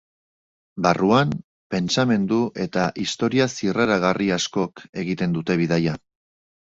Barruan, 0.85 1.33
pentsamendu 1.75 2.39
eta 2.65 2.85
historia 3.03 3.47
zirraragarri 3.59 4.31
askok 4.41 4.83
egiten 5.03 5.37
dute 5.41 5.59
bidaia. 5.65 5.95